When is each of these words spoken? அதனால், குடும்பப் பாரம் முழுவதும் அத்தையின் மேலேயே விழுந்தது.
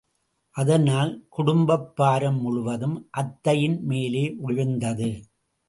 அதனால், 0.55 1.25
குடும்பப் 1.29 1.95
பாரம் 1.95 2.41
முழுவதும் 2.41 3.07
அத்தையின் 3.11 3.83
மேலேயே 3.83 4.35
விழுந்தது. 4.37 5.11